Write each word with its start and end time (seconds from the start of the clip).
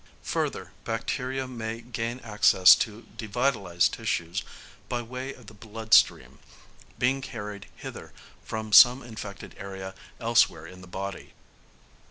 Further, 0.23 0.71
bacteria 0.83 1.47
may 1.47 1.79
gain 1.81 2.21
access 2.21 2.73
to 2.73 3.05
devitalised 3.19 3.91
tissues 3.91 4.41
by 4.89 5.03
way 5.03 5.31
of 5.31 5.45
the 5.45 5.53
blood 5.53 5.93
stream, 5.93 6.39
being 6.97 7.21
carried 7.21 7.67
hither 7.75 8.11
from 8.43 8.73
some 8.73 9.03
infected 9.03 9.53
area 9.59 9.93
elsewhere 10.19 10.65
in 10.65 10.81
the 10.81 10.87
body. 10.87 11.33